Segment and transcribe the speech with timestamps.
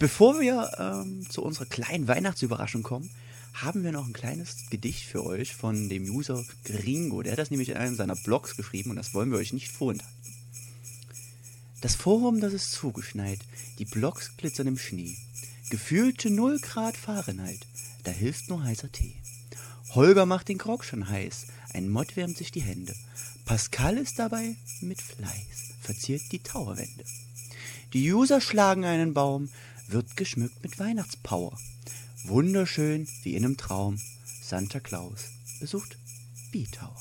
[0.00, 3.10] Bevor wir ähm, zu unserer kleinen Weihnachtsüberraschung kommen,
[3.52, 7.22] haben wir noch ein kleines Gedicht für euch von dem User Gringo.
[7.22, 9.68] Der hat das nämlich in einem seiner Blogs geschrieben und das wollen wir euch nicht
[9.68, 10.16] vorenthalten.
[11.82, 13.40] Das Forum, das ist zugeschneit,
[13.78, 15.18] die Blogs glitzern im Schnee.
[15.68, 17.66] Gefühlte 0 Grad Fahrenheit,
[18.04, 19.16] da hilft nur heißer Tee.
[19.90, 21.44] Holger macht den Grog schon heiß,
[21.74, 22.94] ein Mott wärmt sich die Hände.
[23.44, 27.04] Pascal ist dabei mit Fleiß, verziert die Towerwände.
[27.92, 29.50] Die User schlagen einen Baum,
[29.92, 31.58] wird geschmückt mit Weihnachtspower.
[32.24, 34.00] Wunderschön wie in einem Traum.
[34.42, 35.30] Santa Claus
[35.60, 35.98] besucht
[36.50, 36.96] B-Tower.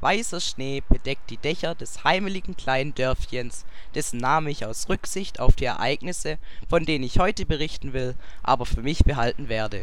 [0.00, 5.56] Weißer Schnee bedeckt die Dächer des heimeligen kleinen Dörfchens, dessen Name ich aus Rücksicht auf
[5.56, 6.38] die Ereignisse,
[6.70, 9.82] von denen ich heute berichten will, aber für mich behalten werde.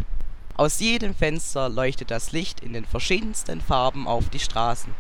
[0.56, 4.92] Aus jedem Fenster leuchtet das Licht in den verschiedensten Farben auf die Straßen.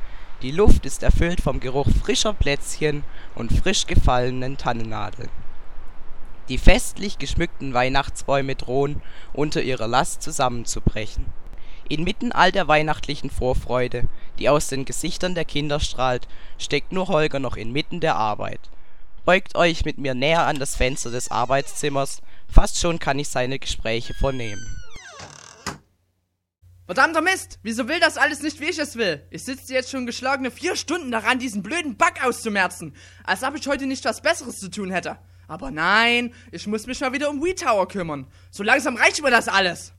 [0.44, 5.30] Die Luft ist erfüllt vom Geruch frischer Plätzchen und frisch gefallenen Tannennadeln.
[6.48, 9.02] Die festlich geschmückten Weihnachtsbäume drohen,
[9.34, 11.26] unter ihrer Last zusammenzubrechen
[11.88, 14.04] Inmitten all der weihnachtlichen Vorfreude,
[14.40, 18.60] die aus den Gesichtern der Kinder strahlt, steckt nur Holger noch inmitten der Arbeit.
[19.26, 23.60] Beugt euch mit mir näher an das Fenster des Arbeitszimmers, fast schon kann ich seine
[23.60, 24.66] Gespräche vernehmen.
[26.86, 27.60] Verdammter Mist!
[27.64, 29.22] Wieso will das alles nicht, wie ich es will?
[29.30, 32.96] Ich sitze jetzt schon geschlagene vier Stunden daran, diesen blöden Bug auszumerzen.
[33.26, 35.18] Als ob ich heute nicht was Besseres zu tun hätte.
[35.50, 38.28] Aber nein, ich muss mich mal wieder um Wii Tower kümmern.
[38.52, 39.92] So langsam reicht mir das alles.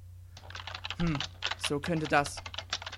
[0.98, 1.18] Hm,
[1.68, 2.36] so könnte das.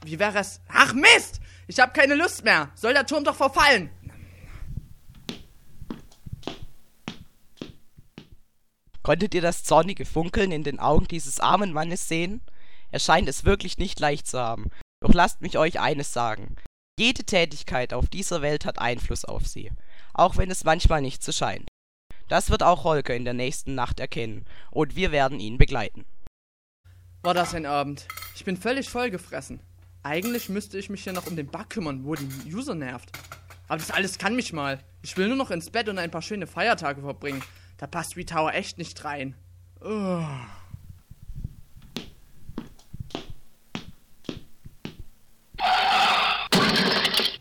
[0.05, 0.61] Wie wäre es?
[0.69, 1.41] Ach Mist!
[1.67, 2.71] Ich habe keine Lust mehr.
[2.75, 3.91] Soll der Turm doch verfallen?
[9.03, 12.43] Konntet ihr das zornige Funkeln in den Augen dieses armen Mannes sehen?
[12.93, 14.71] Er scheint es wirklich nicht leicht zu haben.
[15.01, 16.57] Doch lasst mich euch eines sagen.
[16.99, 19.71] Jede Tätigkeit auf dieser Welt hat Einfluss auf sie,
[20.13, 21.69] auch wenn es manchmal nicht so scheint.
[22.29, 26.05] Das wird auch Holger in der nächsten Nacht erkennen, und wir werden ihn begleiten.
[27.23, 28.09] War das ein Abend.
[28.35, 29.61] Ich bin völlig vollgefressen.
[30.03, 33.11] Eigentlich müsste ich mich ja noch um den Bug kümmern, wo die User nervt.
[33.69, 34.81] Aber das alles kann mich mal.
[35.03, 37.43] Ich will nur noch ins Bett und ein paar schöne Feiertage verbringen.
[37.77, 39.35] Da passt Tower echt nicht rein.
[39.83, 40.25] Oh.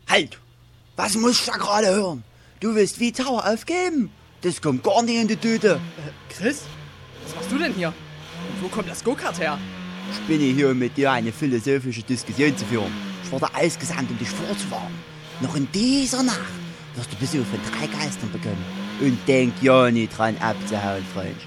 [0.09, 0.37] Halt!
[0.97, 2.25] Was muss ich da gerade hören?
[2.59, 4.11] Du willst Tower aufgeben?
[4.41, 5.75] Das kommt gar nicht in die Tüte.
[5.75, 6.63] Äh, Chris?
[7.23, 7.93] Was machst du denn hier?
[8.61, 9.57] Wo kommt das Go-Kart her?
[10.11, 12.91] Ich bin hier, um mit dir eine philosophische Diskussion zu führen.
[13.23, 14.97] Ich wurde ausgesandt, um dich vorzuwarnen.
[15.39, 16.51] Noch in dieser Nacht
[16.95, 18.65] wirst du Besuch von drei Geistern bekommen.
[18.99, 21.37] Und denk ja nicht dran abzuhauen, Freund.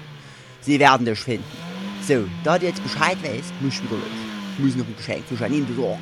[0.61, 1.43] Sie werden dich finden.
[2.01, 4.07] So, da du jetzt Bescheid weißt, muss ich wieder los.
[4.57, 6.01] Ich muss noch ein Geschenk für Janine besorgen.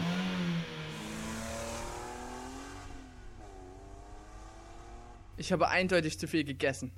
[5.36, 6.92] Ich habe eindeutig zu viel gegessen.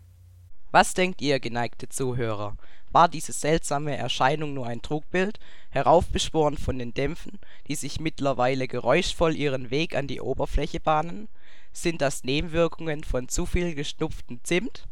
[0.74, 2.58] Was denkt ihr, geneigte Zuhörer?
[2.92, 5.40] War diese seltsame Erscheinung nur ein Trugbild,
[5.70, 11.28] heraufbeschworen von den Dämpfen, die sich mittlerweile geräuschvoll ihren Weg an die Oberfläche bahnen?
[11.74, 14.88] Sind das Nebenwirkungen von zu viel geschnupftem Zimt?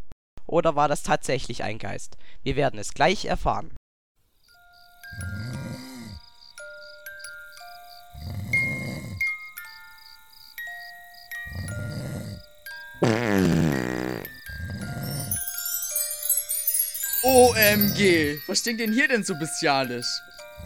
[0.45, 2.15] Oder war das tatsächlich ein Geist?
[2.43, 3.71] Wir werden es gleich erfahren.
[17.23, 20.07] OMG, was stinkt denn hier denn so bestialisch?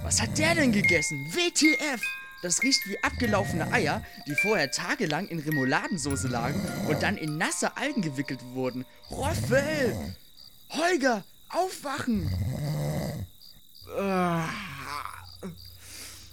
[0.04, 1.18] Was hat der denn gegessen?
[1.34, 2.02] WTF!
[2.42, 7.76] Das riecht wie abgelaufene Eier, die vorher tagelang in Remouladensoße lagen und dann in nasse
[7.76, 8.86] Algen gewickelt wurden.
[9.12, 10.16] Roffel!
[10.70, 12.30] Holger, aufwachen!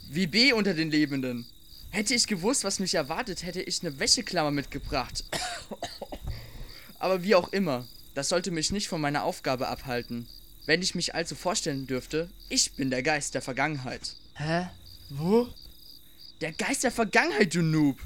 [0.08, 1.46] Wie B unter den Lebenden.
[1.90, 5.24] Hätte ich gewusst, was mich erwartet, hätte ich eine Wäscheklammer mitgebracht.
[7.00, 7.86] Aber wie auch immer.
[8.14, 10.28] Das sollte mich nicht von meiner Aufgabe abhalten.
[10.66, 14.14] Wenn ich mich also vorstellen dürfte, ich bin der Geist der Vergangenheit.
[14.34, 14.68] Hä?
[15.10, 15.48] Wo?
[16.40, 17.98] Der Geist der Vergangenheit, du Noob!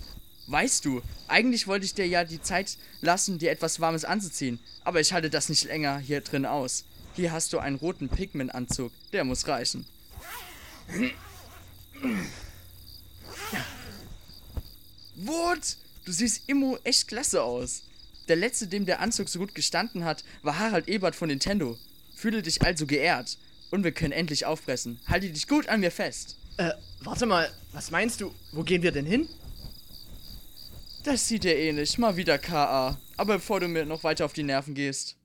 [0.48, 5.00] Weißt du, eigentlich wollte ich dir ja die Zeit lassen, dir etwas Warmes anzuziehen, aber
[5.00, 6.84] ich halte das nicht länger hier drin aus.
[7.16, 9.86] Hier hast du einen roten Pigmentanzug, der muss reichen.
[15.16, 15.76] What?
[16.04, 17.82] Du siehst immer echt klasse aus.
[18.28, 21.78] Der letzte, dem der Anzug so gut gestanden hat, war Harald Ebert von Nintendo.
[22.14, 23.38] Fühle dich also geehrt.
[23.70, 25.00] Und wir können endlich aufpressen.
[25.06, 26.36] Halte dich gut an mir fest.
[26.56, 26.70] Äh,
[27.00, 28.32] warte mal, was meinst du?
[28.52, 29.28] Wo gehen wir denn hin?
[31.04, 31.98] Das sieht dir ähnlich.
[31.98, 32.98] Mal wieder K.A.
[33.16, 35.16] Aber bevor du mir noch weiter auf die Nerven gehst.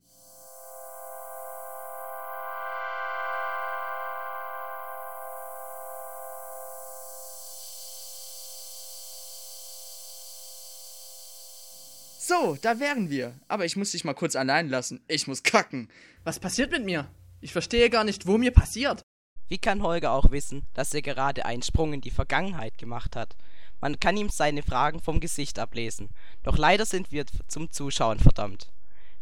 [12.41, 13.35] So, da wären wir.
[13.47, 15.03] Aber ich muss dich mal kurz allein lassen.
[15.07, 15.89] Ich muss kacken.
[16.23, 17.07] Was passiert mit mir?
[17.39, 19.03] Ich verstehe gar nicht, wo mir passiert.
[19.47, 23.35] Wie kann Holger auch wissen, dass er gerade einen Sprung in die Vergangenheit gemacht hat?
[23.79, 26.09] Man kann ihm seine Fragen vom Gesicht ablesen.
[26.41, 28.71] Doch leider sind wir zum Zuschauen verdammt.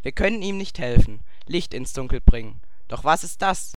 [0.01, 2.61] Wir können ihm nicht helfen, Licht ins Dunkel bringen.
[2.87, 3.73] Doch was ist das?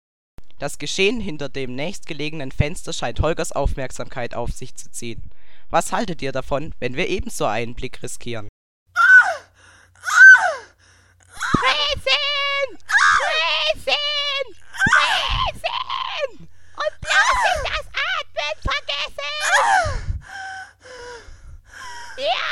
[0.58, 5.30] Das Geschehen hinter dem nächstgelegenen Fenster scheint Holgers Aufmerksamkeit auf sich zu ziehen.
[5.70, 8.50] Was haltet ihr davon, wenn wir ebenso einen Blick riskieren?
[11.90, 12.78] Fressen!
[13.18, 14.44] Fressen!
[14.92, 16.30] Fressen!
[16.76, 19.36] Und bloß nicht das Atmen vergessen!
[22.16, 22.50] Ja!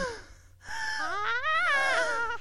[0.98, 2.34] Ah!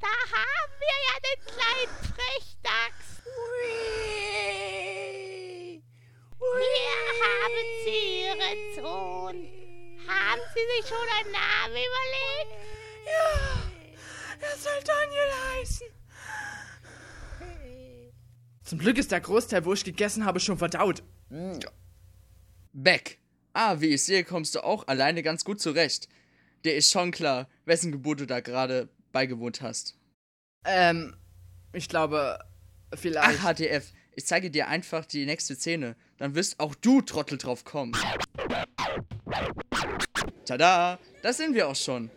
[0.00, 3.08] Da haben wir ja den kleinen Frechdachs!
[6.40, 9.38] Hier haben Sie Ihren Sohn.
[10.08, 12.50] Haben Sie sich schon einen Namen überlegt?
[13.04, 13.26] Ja,
[14.40, 15.88] er soll Daniel heißen.
[18.64, 21.02] Zum Glück ist der Großteil, wo ich gegessen habe, schon verdaut.
[22.74, 23.18] Beck.
[23.54, 26.10] Ah, wie ich sehe, kommst du auch alleine ganz gut zurecht.
[26.62, 29.96] Dir ist schon klar, wessen Geburt du da gerade beigewohnt hast.
[30.66, 31.16] Ähm,
[31.72, 32.38] ich glaube,
[32.94, 33.40] vielleicht.
[33.42, 35.96] Ach, HTF, ich zeige dir einfach die nächste Szene.
[36.18, 37.96] Dann wirst auch du, Trottel, drauf kommen.
[40.44, 42.10] Tada, da sind wir auch schon.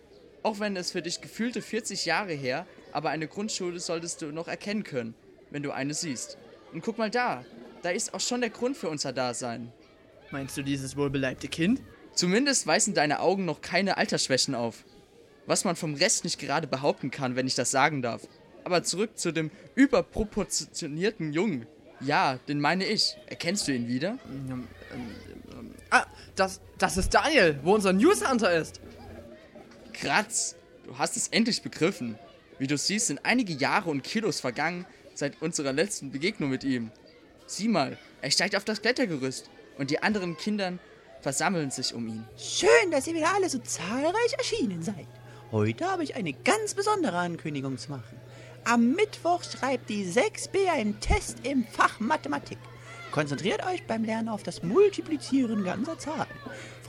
[0.43, 4.49] Auch wenn es für dich gefühlte 40 Jahre her, aber eine Grundschule solltest du noch
[4.49, 5.13] erkennen können,
[5.51, 6.37] wenn du eine siehst.
[6.73, 7.43] Und guck mal da,
[7.81, 9.71] da ist auch schon der Grund für unser Dasein.
[10.31, 11.81] Meinst du dieses wohlbeleibte Kind?
[12.13, 14.85] Zumindest weisen deine Augen noch keine Altersschwächen auf.
[15.45, 18.21] Was man vom Rest nicht gerade behaupten kann, wenn ich das sagen darf.
[18.63, 21.65] Aber zurück zu dem überproportionierten Jungen.
[21.99, 23.17] Ja, den meine ich.
[23.27, 24.17] Erkennst du ihn wieder?
[24.29, 25.07] Ähm, ähm,
[25.51, 28.81] ähm, ah, das, das ist Daniel, wo unser Newshunter ist.
[29.93, 32.17] Kratz, du hast es endlich begriffen.
[32.59, 36.91] Wie du siehst, sind einige Jahre und Kilos vergangen seit unserer letzten Begegnung mit ihm.
[37.45, 40.73] Sieh mal, er steigt auf das Klettergerüst und die anderen Kinder
[41.21, 42.25] versammeln sich um ihn.
[42.37, 45.07] Schön, dass ihr wieder alle so zahlreich erschienen seid.
[45.51, 48.17] Heute habe ich eine ganz besondere Ankündigung zu machen.
[48.63, 52.57] Am Mittwoch schreibt die 6b einen Test im Fach Mathematik.
[53.11, 56.29] Konzentriert euch beim Lernen auf das Multiplizieren ganzer Zahlen.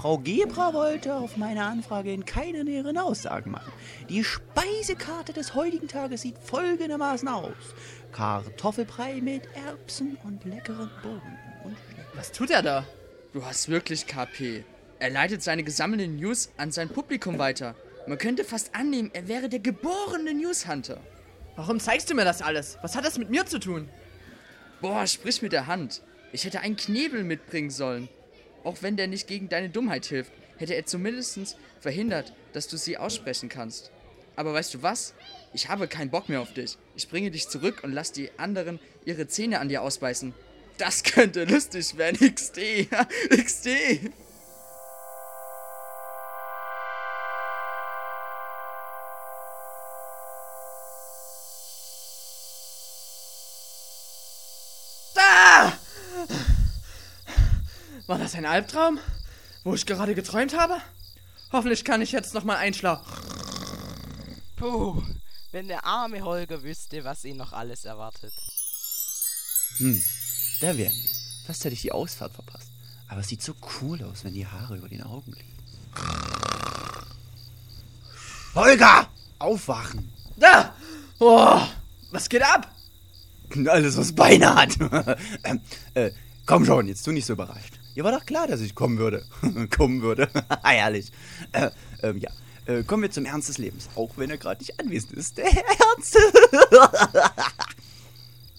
[0.02, 3.70] Frau Gebra wollte auf meine Anfrage hin keine näheren Aussagen machen.
[4.08, 7.52] Die Speisekarte des heutigen Tages sieht folgendermaßen aus.
[8.10, 11.76] Kartoffelbrei mit Erbsen und leckeren Bohnen und.
[12.14, 12.84] Was tut er da?
[13.32, 14.64] Du hast wirklich KP.
[14.98, 17.76] Er leitet seine gesammelten News an sein Publikum weiter.
[18.08, 20.98] Man könnte fast annehmen, er wäre der geborene Newshunter.
[21.54, 22.76] Warum zeigst du mir das alles?
[22.82, 23.88] Was hat das mit mir zu tun?
[24.80, 26.02] Boah, sprich mit der Hand.
[26.32, 28.08] Ich hätte einen Knebel mitbringen sollen.
[28.64, 32.96] Auch wenn der nicht gegen deine Dummheit hilft, hätte er zumindest verhindert, dass du sie
[32.96, 33.90] aussprechen kannst.
[34.36, 35.14] Aber weißt du was?
[35.52, 36.78] Ich habe keinen Bock mehr auf dich.
[36.96, 40.32] Ich bringe dich zurück und lass die anderen ihre Zähne an dir ausbeißen.
[40.78, 42.18] Das könnte lustig werden.
[42.34, 42.88] XD.
[43.30, 43.68] XD.
[58.12, 58.98] War das ein Albtraum?
[59.64, 60.76] Wo ich gerade geträumt habe?
[61.50, 63.10] Hoffentlich kann ich jetzt nochmal einschlafen.
[64.56, 65.02] Puh,
[65.50, 68.34] wenn der arme Holger wüsste, was ihn noch alles erwartet.
[69.78, 70.04] Hm,
[70.60, 71.10] da wären wir.
[71.46, 72.68] Fast hätte ich die Ausfahrt verpasst.
[73.08, 75.56] Aber es sieht so cool aus, wenn die Haare über den Augen liegen.
[78.54, 79.08] Holger!
[79.38, 80.12] Aufwachen!
[80.36, 80.74] Da!
[81.18, 81.62] Oh,
[82.10, 82.70] was geht ab?
[83.68, 84.76] Alles, was Beine hat.
[85.44, 85.62] ähm,
[85.94, 86.10] äh,
[86.44, 87.78] komm schon, jetzt tu nicht so überrascht.
[87.94, 89.24] Ihr war doch klar, dass ich kommen würde.
[89.76, 90.28] kommen würde.
[90.62, 91.10] Herrlich.
[91.52, 91.70] Äh,
[92.02, 92.30] ähm, ja.
[92.66, 93.88] Äh, kommen wir zum Ernst des Lebens.
[93.96, 95.38] Auch wenn er gerade nicht anwesend ist.
[95.38, 96.18] Der Ernst.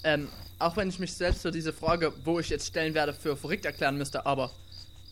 [0.06, 0.28] Ähm,
[0.60, 3.63] auch wenn ich mich selbst für diese Frage, wo ich jetzt stellen werde, für verrückt
[3.63, 4.52] erklären müsste, aber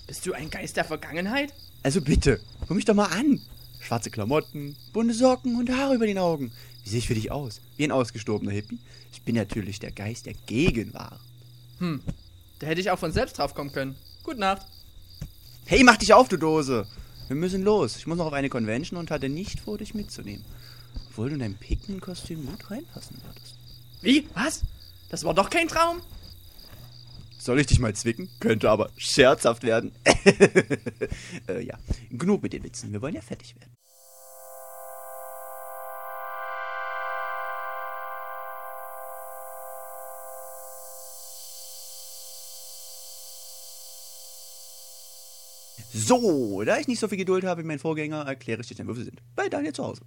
[0.05, 1.53] bist du ein Geist der Vergangenheit?
[1.83, 3.41] also bitte, guck mich doch mal an.
[3.79, 6.51] Schwarze Klamotten, bunte Socken und Haare über den Augen.
[6.83, 7.61] Wie sehe ich für dich aus?
[7.77, 8.79] Wie ein ausgestorbener Hippie?
[9.11, 11.19] Ich bin natürlich der Geist der Gegenwart.
[11.79, 12.01] Hm,
[12.59, 13.95] da hätte ich auch von selbst drauf kommen können.
[14.23, 14.67] Gute Nacht.
[15.65, 16.85] Hey, mach dich auf, du Dose!
[17.27, 17.97] Wir müssen los.
[17.97, 20.45] Ich muss noch auf eine Convention und hatte nicht vor, dich mitzunehmen.
[21.07, 23.55] Obwohl du in dein Pikmin-Kostüm gut reinpassen würdest.
[24.01, 24.27] Wie?
[24.33, 24.61] Was?
[25.09, 26.01] Das war doch kein Traum?
[27.39, 28.29] Soll ich dich mal zwicken?
[28.39, 29.91] Könnte aber scherzhaft werden.
[31.47, 31.77] äh, ja,
[32.11, 32.91] genug mit den Witzen.
[32.91, 33.73] Wir wollen ja fertig werden.
[45.93, 48.95] So, da ich nicht so viel Geduld habe wie mein Vorgänger, erkläre ich dir, wo
[48.95, 49.21] wir sind.
[49.35, 50.01] Bei Daniel zu Hause.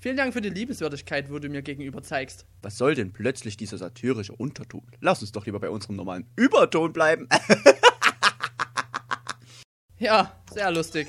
[0.00, 2.46] Vielen Dank für die Liebenswürdigkeit, wo du mir gegenüber zeigst.
[2.62, 4.86] Was soll denn plötzlich dieser satirische Unterton?
[5.00, 7.28] Lass uns doch lieber bei unserem normalen Überton bleiben.
[10.02, 11.06] Ja, sehr lustig.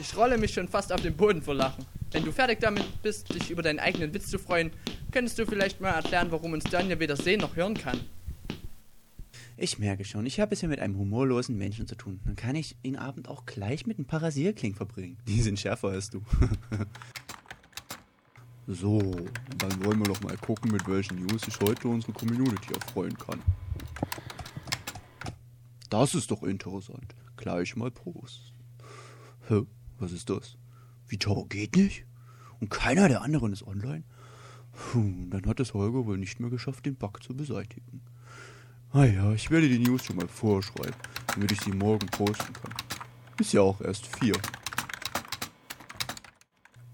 [0.00, 1.86] Ich rolle mich schon fast auf den Boden vor Lachen.
[2.10, 4.72] Wenn du fertig damit bist, dich über deinen eigenen Witz zu freuen,
[5.12, 8.00] könntest du vielleicht mal erklären, warum uns Daniel weder sehen noch hören kann.
[9.62, 12.18] Ich merke schon, ich habe es hier mit einem humorlosen Menschen zu tun.
[12.24, 15.18] Dann kann ich den Abend auch gleich mit ein paar Rasierklingen verbringen.
[15.26, 16.22] Die sind schärfer als du.
[18.66, 18.98] so,
[19.58, 23.42] dann wollen wir doch mal gucken, mit welchen News sich heute unsere Community erfreuen kann.
[25.90, 27.14] Das ist doch interessant.
[27.36, 28.54] Gleich mal Prost.
[29.48, 29.66] Hä?
[29.98, 30.56] Was ist das?
[31.06, 32.06] Vito geht nicht?
[32.60, 34.04] Und keiner der anderen ist online?
[34.72, 38.00] Puh, dann hat es Holger wohl nicht mehr geschafft, den Bug zu beseitigen.
[38.92, 40.94] Ah ja, ich werde die News schon mal vorschreiben,
[41.32, 42.74] damit ich sie morgen posten kann.
[43.38, 44.34] Ist ja auch erst vier.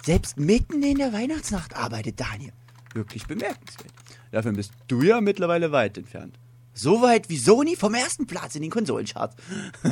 [0.05, 2.53] Selbst mitten in der Weihnachtsnacht arbeitet Daniel.
[2.93, 3.95] Wirklich bemerkenswert.
[4.31, 6.39] Dafür bist du ja mittlerweile weit entfernt.
[6.75, 9.35] So weit wie Sony vom ersten Platz in den Konsolencharts.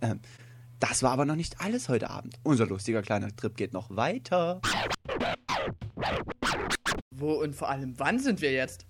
[0.00, 0.20] ähm,
[0.80, 2.38] das war aber noch nicht alles heute Abend.
[2.44, 4.62] Unser lustiger kleiner Trip geht noch weiter.
[7.10, 8.86] Wo und vor allem wann sind wir jetzt?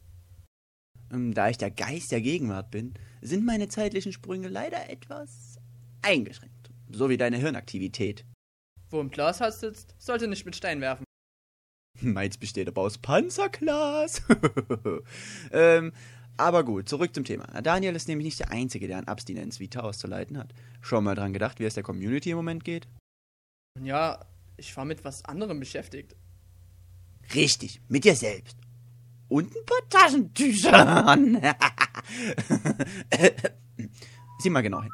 [1.15, 5.59] Ähm, Da ich der Geist der Gegenwart bin, sind meine zeitlichen Sprünge leider etwas
[6.03, 6.71] eingeschränkt.
[6.91, 8.25] So wie deine Hirnaktivität.
[8.91, 11.05] Wo im Glashaus sitzt, sollte nicht mit Stein werfen.
[12.01, 14.23] Meins besteht aber aus Panzerglas.
[15.53, 15.93] ähm,
[16.37, 17.47] aber gut, zurück zum Thema.
[17.63, 20.53] Daniel ist nämlich nicht der Einzige, der an Abstinenz Vita auszuleiten hat.
[20.81, 22.89] Schon mal dran gedacht, wie es der Community im Moment geht?
[23.81, 24.25] Ja,
[24.57, 26.17] ich war mit was anderem beschäftigt.
[27.35, 28.57] Richtig, mit dir selbst.
[29.29, 31.41] Und ein paar Taschentüchern.
[34.39, 34.93] Sieh mal genau hin.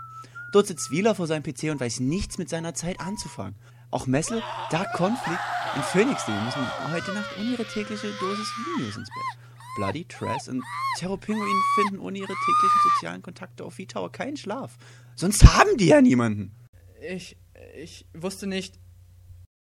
[0.52, 3.56] Dort sitzt Wieler vor seinem PC und weiß nichts mit seiner Zeit anzufangen.
[3.90, 5.40] Auch Messel, Dark Conflict
[5.74, 9.40] und Phoenix.de müssen heute Nacht ohne ihre tägliche Dosis Videos ins Bett.
[9.76, 10.62] Bloody Tress und
[10.98, 14.76] Terror Pinguin finden ohne ihre täglichen sozialen Kontakte auf V-Tower keinen Schlaf.
[15.14, 16.54] Sonst haben die ja niemanden.
[17.00, 17.36] Ich,
[17.76, 18.78] ich wusste nicht.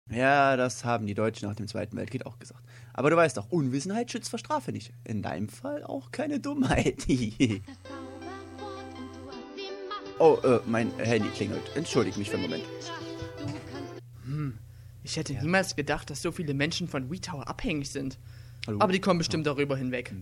[0.10, 2.64] Ja, das haben die Deutschen nach dem Zweiten Weltkrieg auch gesagt.
[2.94, 4.94] Aber du weißt doch, Unwissenheit schützt vor Strafe nicht.
[5.04, 7.06] In deinem Fall auch keine Dummheit.
[10.20, 11.76] oh, äh, mein Handy klingelt.
[11.76, 12.64] Entschuldigt mich für einen Moment.
[15.04, 18.18] Ich hätte niemals gedacht, dass so viele Menschen von WeTower abhängig sind.
[18.66, 18.80] Hallo?
[18.80, 20.14] Aber die kommen bestimmt darüber hinweg.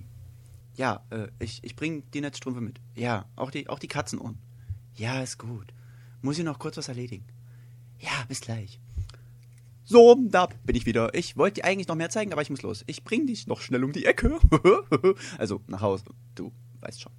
[0.76, 2.82] Ja, äh, ich, ich bring die Netzstrümpfe mit.
[2.96, 4.40] Ja, auch die, auch die Katzenohren.
[4.96, 5.72] Ja, ist gut.
[6.22, 7.26] Muss ich noch kurz was erledigen.
[8.00, 8.80] Ja, bis gleich.
[9.92, 11.14] So, da bin ich wieder.
[11.14, 12.86] Ich wollte dir eigentlich noch mehr zeigen, aber ich muss los.
[12.88, 14.40] Ich bring dich noch schnell um die Ecke.
[15.38, 16.06] also nach Hause.
[16.34, 17.12] Du weißt schon.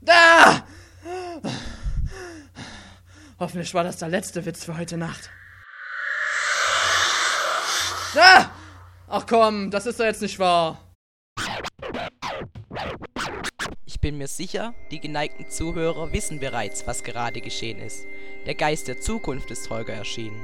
[0.00, 0.66] Da!
[3.38, 5.28] Hoffentlich war das der letzte Witz für heute Nacht.
[8.14, 8.50] Da!
[9.08, 10.78] Ach komm, das ist doch jetzt nicht wahr.
[13.84, 18.06] Ich bin mir sicher, die geneigten Zuhörer wissen bereits, was gerade geschehen ist.
[18.46, 20.42] Der Geist der Zukunft ist Holger erschienen.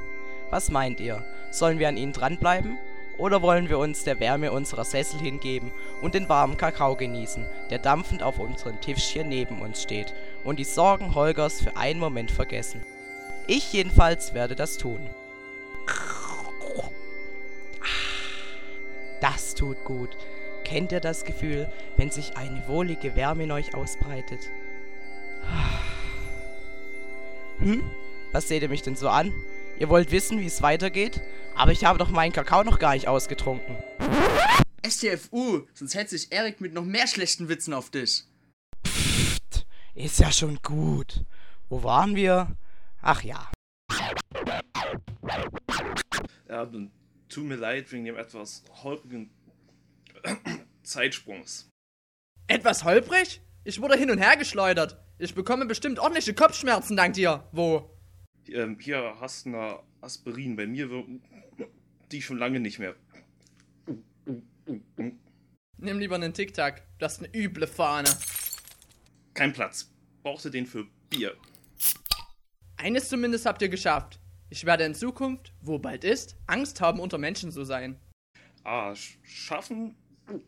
[0.51, 1.25] Was meint ihr?
[1.53, 2.77] Sollen wir an ihn dranbleiben?
[3.19, 7.79] Oder wollen wir uns der Wärme unserer Sessel hingeben und den warmen Kakao genießen, der
[7.79, 10.13] dampfend auf unserem Tischchen neben uns steht,
[10.43, 12.83] und die Sorgen Holgers für einen Moment vergessen?
[13.47, 15.09] Ich jedenfalls werde das tun.
[19.21, 20.17] Das tut gut.
[20.65, 24.51] Kennt ihr das Gefühl, wenn sich eine wohlige Wärme in euch ausbreitet?
[27.59, 27.83] Hm?
[28.33, 29.33] Was seht ihr mich denn so an?
[29.79, 31.21] Ihr wollt wissen, wie es weitergeht?
[31.57, 33.77] Aber ich habe doch meinen Kakao noch gar nicht ausgetrunken.
[34.87, 38.25] STFU, sonst hätte sich Erik mit noch mehr schlechten Witzen auf dich.
[38.83, 41.25] Psst, ist ja schon gut.
[41.69, 42.57] Wo waren wir?
[43.03, 43.51] Ach ja.
[46.49, 46.91] Ja, dann
[47.31, 49.31] tut mir leid wegen dem etwas holprigen
[50.83, 51.71] Zeitsprungs.
[52.47, 53.41] Etwas holprig?
[53.65, 54.99] Ich wurde hin und her geschleudert.
[55.19, 57.49] Ich bekomme bestimmt ordentliche Kopfschmerzen dank dir.
[57.53, 57.91] Wo?
[58.49, 60.57] Ähm, hier hast du eine Aspirin.
[60.57, 61.23] Bei mir wirken
[62.11, 62.97] die schon lange nicht mehr.
[65.77, 66.83] Nimm lieber einen Tic-Tac.
[66.99, 68.11] Du hast eine üble Fahne.
[69.35, 69.91] Kein Platz.
[70.23, 71.37] brauchst du den für Bier.
[72.77, 74.20] Eines zumindest habt ihr geschafft.
[74.53, 77.97] Ich werde in Zukunft, wo bald ist, Angst haben, unter Menschen zu sein.
[78.65, 79.95] Ah, sch- schaffen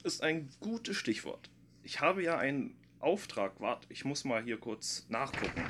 [0.02, 1.50] ist ein gutes Stichwort.
[1.85, 3.61] Ich habe ja einen Auftrag.
[3.61, 5.62] Warte, ich muss mal hier kurz nachgucken.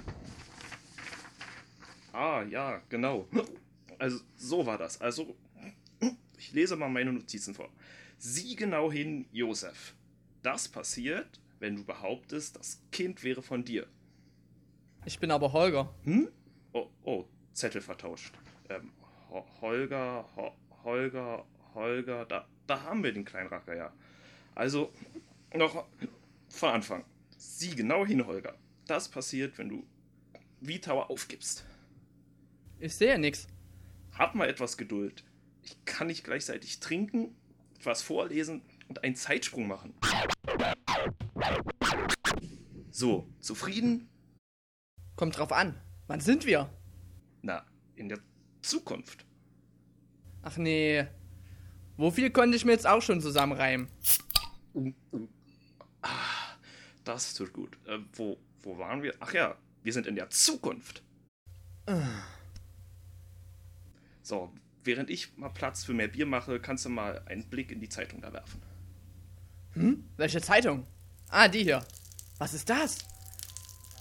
[2.13, 3.29] Ah, ja, genau.
[3.99, 5.01] Also, so war das.
[5.01, 5.37] Also,
[6.39, 7.71] ich lese mal meine Notizen vor.
[8.19, 9.95] Sieh genau hin, Josef.
[10.43, 13.87] Das passiert, wenn du behauptest, das Kind wäre von dir.
[15.05, 15.95] Ich bin aber Holger.
[16.05, 16.29] Hm?
[16.73, 18.35] Oh, oh Zettel vertauscht.
[18.69, 18.91] Ähm,
[19.31, 20.53] Ho Holger, Ho
[20.85, 21.45] Holger,
[21.75, 23.93] Holger, da, da haben wir den kleinen Racker, ja.
[24.55, 24.93] Also,
[25.55, 25.87] noch
[26.49, 27.05] von Anfang.
[27.37, 28.55] Sieh genau hin, Holger.
[28.87, 29.87] Das passiert, wenn du
[30.61, 31.65] Vitauer aufgibst.
[32.79, 33.47] Ich sehe nix.
[34.19, 35.25] Hab mal etwas Geduld.
[35.63, 37.35] Ich kann nicht gleichzeitig trinken,
[37.79, 39.95] etwas vorlesen und einen Zeitsprung machen.
[42.91, 44.09] So, zufrieden?
[45.17, 45.81] Kommt drauf an.
[46.09, 46.69] Wann sind wir?
[47.43, 47.65] Na,
[47.97, 48.19] in der
[48.63, 49.27] Zukunft.
[50.43, 51.07] Ach nee.
[51.97, 53.89] Wo viel konnte ich mir jetzt auch schon zusammenreimen?
[56.01, 56.57] Ah,
[57.05, 57.77] das tut gut.
[57.87, 59.15] Äh, wo, wo waren wir?
[59.21, 61.03] Ach ja, wir sind in der Zukunft.
[64.23, 64.53] So,
[64.85, 67.89] während ich mal Platz für mehr Bier mache, kannst du mal einen Blick in die
[67.89, 68.63] Zeitung da werfen.
[69.73, 70.05] Hm?
[70.17, 70.87] Welche Zeitung?
[71.29, 71.85] Ah, die hier.
[72.39, 72.99] Was ist das?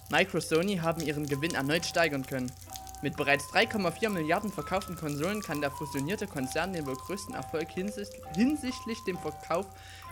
[0.10, 2.52] Micro Sony haben ihren Gewinn erneut steigern können.
[3.04, 8.14] Mit bereits 3,4 Milliarden verkauften Konsolen kann der fusionierte Konzern den wohl größten Erfolg hinsicht
[8.36, 9.66] hinsichtlich dem Verkauf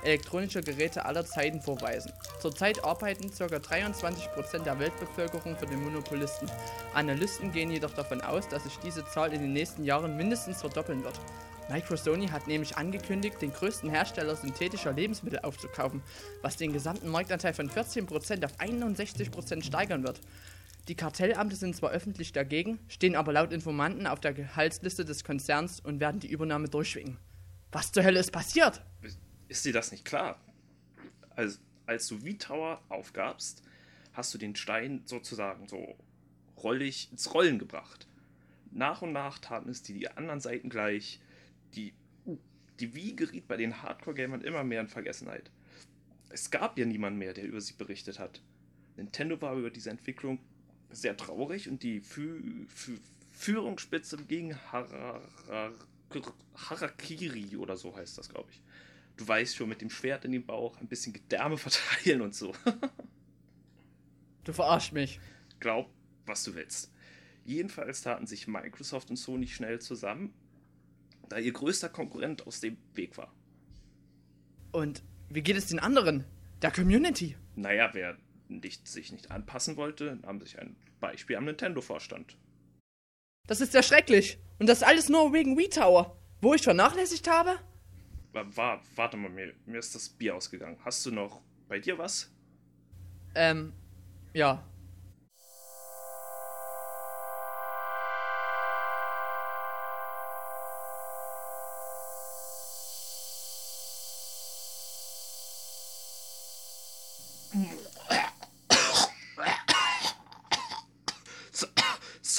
[0.03, 2.11] elektronischer Geräte aller Zeiten vorweisen.
[2.39, 3.45] Zurzeit arbeiten ca.
[3.45, 6.49] 23% der Weltbevölkerung für den Monopolisten.
[6.95, 11.03] Analysten gehen jedoch davon aus, dass sich diese Zahl in den nächsten Jahren mindestens verdoppeln
[11.03, 11.19] wird.
[11.69, 16.01] Micro Sony hat nämlich angekündigt, den größten Hersteller synthetischer Lebensmittel aufzukaufen,
[16.41, 20.19] was den gesamten Marktanteil von 14% auf 61% steigern wird.
[20.87, 25.79] Die Kartellamte sind zwar öffentlich dagegen, stehen aber laut Informanten auf der Gehaltsliste des Konzerns
[25.79, 27.17] und werden die Übernahme durchschwingen.
[27.71, 28.81] Was zur Hölle ist passiert?
[29.47, 30.39] Ist dir das nicht klar?
[31.35, 33.61] Als, als du V-Tower aufgabst,
[34.13, 35.95] hast du den Stein sozusagen so
[36.57, 38.07] rollig ins Rollen gebracht.
[38.71, 41.19] Nach und nach taten es die, die anderen Seiten gleich.
[41.75, 41.93] Die,
[42.79, 45.51] die Wii geriet bei den Hardcore-Gamern immer mehr in Vergessenheit.
[46.29, 48.41] Es gab ja niemanden mehr, der über sie berichtet hat.
[48.97, 50.39] Nintendo war über diese Entwicklung
[50.91, 52.97] sehr traurig und die Fü Fü
[53.31, 55.21] Führungsspitze gegen Hara
[56.55, 58.61] Harakiri oder so heißt das, glaube ich.
[59.17, 62.53] Du weißt schon, mit dem Schwert in den Bauch ein bisschen Gedärme verteilen und so.
[64.43, 65.19] Du verarscht mich.
[65.59, 65.89] Glaub,
[66.25, 66.91] was du willst.
[67.45, 70.33] Jedenfalls taten sich Microsoft und Sony schnell zusammen,
[71.29, 73.33] da ihr größter Konkurrent aus dem Weg war.
[74.71, 76.25] Und wie geht es den anderen?
[76.61, 77.35] Der Community?
[77.55, 78.17] Naja, wer
[78.49, 82.35] nicht, sich nicht anpassen wollte, nahm sich ein Beispiel am Nintendo-Vorstand.
[83.47, 84.37] Das ist ja schrecklich.
[84.59, 87.57] Und das alles nur wegen Wii Tower, wo ich vernachlässigt habe?
[88.33, 90.77] Wa- War, warte mal, mir, mir ist das Bier ausgegangen.
[90.83, 92.31] Hast du noch bei dir was?
[93.35, 93.73] Ähm,
[94.33, 94.63] ja.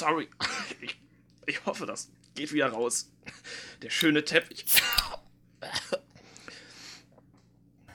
[0.01, 0.27] Sorry.
[0.81, 0.99] Ich,
[1.45, 3.11] ich hoffe, das geht wieder raus.
[3.81, 4.65] Der schöne Teppich.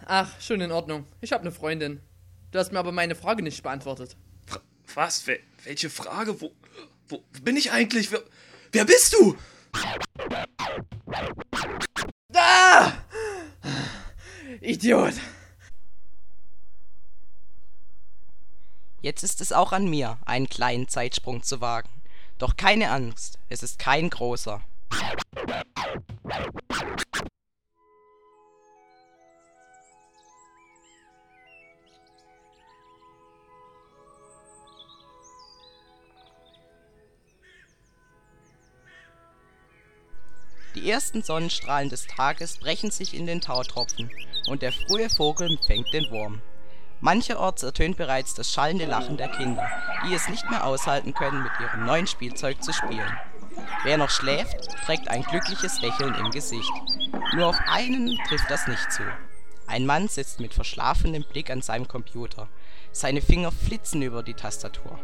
[0.06, 1.06] Ach, schon in Ordnung.
[1.20, 2.00] Ich habe eine Freundin.
[2.52, 4.16] Du hast mir aber meine Frage nicht beantwortet.
[4.94, 5.26] Was?
[5.26, 6.40] Wel welche Frage?
[6.40, 6.52] Wo,
[7.08, 8.12] wo bin ich eigentlich?
[8.12, 8.22] Wer,
[8.70, 9.36] wer bist du?
[12.34, 12.92] Ah!
[14.60, 15.14] Idiot.
[19.02, 21.95] Jetzt ist es auch an mir, einen kleinen Zeitsprung zu wagen.
[22.38, 24.60] Doch keine Angst, es ist kein großer.
[40.74, 44.10] Die ersten Sonnenstrahlen des Tages brechen sich in den Tautropfen
[44.46, 46.42] und der frühe Vogel fängt den Wurm.
[47.00, 49.68] Mancherorts ertönt bereits das schallende Lachen der Kinder,
[50.06, 53.16] die es nicht mehr aushalten können, mit ihrem neuen Spielzeug zu spielen.
[53.84, 56.72] Wer noch schläft, trägt ein glückliches Lächeln im Gesicht.
[57.34, 59.02] Nur auf einen trifft das nicht zu.
[59.66, 62.48] Ein Mann sitzt mit verschlafenem Blick an seinem Computer.
[62.92, 64.98] Seine Finger flitzen über die Tastatur.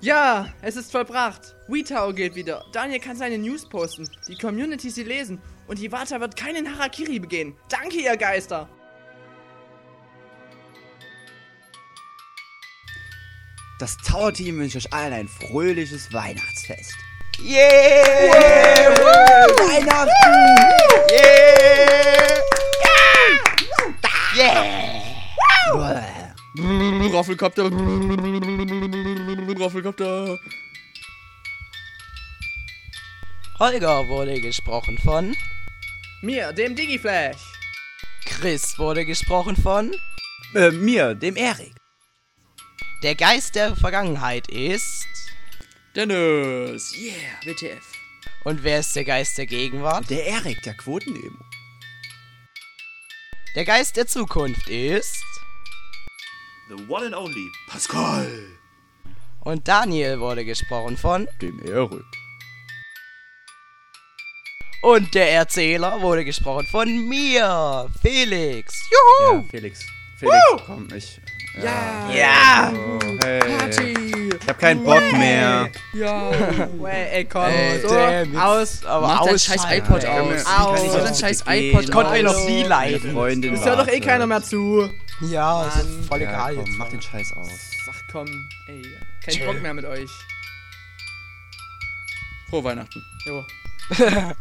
[0.00, 1.56] Ja, es ist vollbracht.
[1.66, 2.64] WeTower geht wieder.
[2.72, 4.08] Daniel kann seine News posten.
[4.28, 5.40] Die Community sie lesen.
[5.66, 7.56] Und Iwata wird keinen Harakiri begehen.
[7.68, 8.68] Danke, ihr Geister.
[13.78, 16.92] Das Tower-Team wünscht euch allen ein fröhliches Weihnachtsfest.
[17.40, 17.62] Yeah!
[19.56, 20.08] Weihnachten!
[24.34, 24.68] Yeah!
[27.14, 27.64] Raffelkopter.
[29.60, 30.38] Raffelkopter.
[33.58, 35.36] Holger wurde gesprochen von.
[36.22, 37.36] Mir, dem Digiflash.
[38.24, 39.94] Chris wurde gesprochen von.
[40.54, 41.77] Äh, mir, dem Erik.
[43.02, 45.06] Der Geist der Vergangenheit ist.
[45.94, 46.92] Dennis.
[46.96, 47.84] Yeah, WTF.
[48.42, 50.10] Und wer ist der Geist der Gegenwart?
[50.10, 51.38] Der Erik, der Quotendemo.
[53.54, 55.22] Der Geist der Zukunft ist.
[56.68, 58.28] The one and only Pascal.
[59.42, 61.28] Und Daniel wurde gesprochen von.
[61.40, 62.04] Dem Erik.
[64.82, 68.74] Und der Erzähler wurde gesprochen von mir, Felix.
[68.90, 69.48] Ja, Juhu!
[69.50, 69.86] Felix.
[70.18, 71.20] Felix, komm, ich.
[71.62, 72.08] Ja.
[72.12, 72.72] Ja!
[72.74, 73.40] Oh, hey.
[73.58, 73.94] Party.
[74.40, 75.68] Ich hab keinen Bock mehr.
[75.92, 76.30] Ja.
[76.30, 77.44] Ey, komm.
[77.44, 78.84] Ey, so, damn, aus.
[78.86, 79.76] Aber Mach dein aus, scheiß Alter.
[79.76, 80.40] iPod wir- aus.
[80.40, 80.82] ich Aus.
[80.84, 81.90] jetzt Dein scheiß iPod gehen?
[81.90, 82.46] Konnten wir noch aus.
[82.46, 83.12] nie leiden.
[83.12, 84.88] Freundin Es hört doch eh keiner mehr zu.
[85.20, 86.04] Ja, ist Mann.
[86.08, 86.78] voll Ja, egal komm, jetzt.
[86.78, 87.48] mach den Scheiß aus.
[87.90, 88.26] Ach komm,
[88.68, 88.82] ey.
[89.24, 89.46] Kein Chill.
[89.46, 90.10] Bock mehr mit euch.
[92.48, 93.04] Frohe Weihnachten.
[93.26, 93.44] Jo.